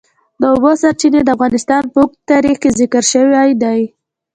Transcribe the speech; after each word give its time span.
د 0.39 0.41
اوبو 0.53 0.71
سرچینې 0.81 1.21
د 1.23 1.29
افغانستان 1.35 1.83
په 1.93 1.97
اوږده 2.01 2.27
تاریخ 2.31 2.55
کې 2.61 2.69
ذکر 2.79 3.03
شوی 3.13 3.49
دی. 3.63 3.79